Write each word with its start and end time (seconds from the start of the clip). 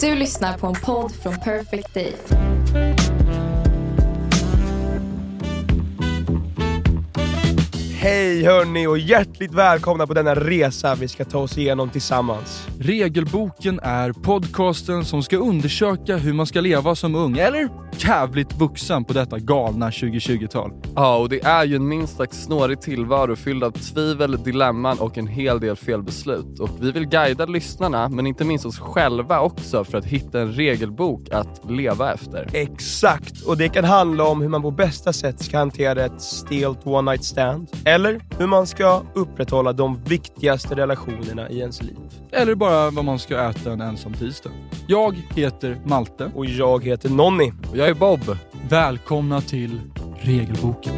Du 0.00 0.14
lyssnar 0.14 0.58
på 0.58 0.66
en 0.66 0.74
podd 0.74 1.12
från 1.12 1.38
Perfect 1.38 1.94
Day. 1.94 2.39
Hej 8.02 8.44
hörni 8.44 8.86
och 8.86 8.98
hjärtligt 8.98 9.54
välkomna 9.54 10.06
på 10.06 10.14
denna 10.14 10.34
resa 10.34 10.94
vi 10.94 11.08
ska 11.08 11.24
ta 11.24 11.38
oss 11.38 11.58
igenom 11.58 11.90
tillsammans. 11.90 12.68
Regelboken 12.78 13.80
är 13.82 14.12
podcasten 14.12 15.04
som 15.04 15.22
ska 15.22 15.36
undersöka 15.36 16.16
hur 16.16 16.32
man 16.32 16.46
ska 16.46 16.60
leva 16.60 16.94
som 16.94 17.14
ung, 17.14 17.38
eller 17.38 17.68
jävligt 17.98 18.52
vuxen 18.52 19.04
på 19.04 19.12
detta 19.12 19.38
galna 19.38 19.90
2020-tal. 19.90 20.70
Ja, 20.96 21.16
och 21.16 21.28
det 21.28 21.44
är 21.44 21.64
ju 21.64 21.76
en 21.76 21.88
minst 21.88 22.16
sagt 22.16 22.34
snårig 22.34 22.80
tillvaro 22.80 23.36
fylld 23.36 23.64
av 23.64 23.70
tvivel, 23.70 24.42
dilemman 24.42 24.98
och 24.98 25.18
en 25.18 25.26
hel 25.26 25.60
del 25.60 25.76
felbeslut. 25.76 26.60
Och 26.60 26.70
vi 26.80 26.92
vill 26.92 27.06
guida 27.06 27.46
lyssnarna, 27.46 28.08
men 28.08 28.26
inte 28.26 28.44
minst 28.44 28.66
oss 28.66 28.78
själva 28.78 29.40
också, 29.40 29.84
för 29.84 29.98
att 29.98 30.04
hitta 30.04 30.40
en 30.40 30.52
regelbok 30.52 31.28
att 31.30 31.70
leva 31.70 32.12
efter. 32.12 32.48
Exakt, 32.52 33.42
och 33.46 33.56
det 33.56 33.68
kan 33.68 33.84
handla 33.84 34.24
om 34.24 34.40
hur 34.42 34.48
man 34.48 34.62
på 34.62 34.70
bästa 34.70 35.12
sätt 35.12 35.42
ska 35.42 35.58
hantera 35.58 36.04
ett 36.04 36.22
stelt 36.22 36.86
one 36.86 37.10
night 37.10 37.24
stand. 37.24 37.68
Eller 37.90 38.20
hur 38.38 38.46
man 38.46 38.66
ska 38.66 39.02
upprätthålla 39.14 39.72
de 39.72 40.04
viktigaste 40.04 40.74
relationerna 40.74 41.50
i 41.50 41.58
ens 41.58 41.82
liv. 41.82 41.96
Eller 42.32 42.54
bara 42.54 42.90
vad 42.90 43.04
man 43.04 43.18
ska 43.18 43.50
äta 43.50 43.72
en 43.72 43.80
ensam 43.80 44.14
tisdag. 44.14 44.50
Jag 44.86 45.14
heter 45.36 45.80
Malte. 45.84 46.30
Och 46.34 46.46
jag 46.46 46.84
heter 46.84 47.08
Nonni. 47.08 47.52
Och 47.70 47.76
jag 47.76 47.88
är 47.88 47.94
Bob. 47.94 48.36
Välkomna 48.68 49.40
till 49.40 49.80
Regelboken. 50.20 50.92